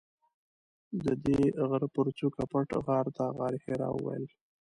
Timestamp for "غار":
2.85-3.07